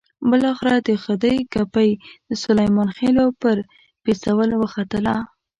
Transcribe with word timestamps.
بالاخره 0.29 0.75
د 0.87 0.89
خدۍ 1.03 1.37
کپۍ 1.53 1.89
د 2.29 2.31
سلیمان 2.43 2.89
خېلو 2.97 3.25
پر 3.41 3.57
پېڅول 4.03 4.49
وختله. 4.61 5.15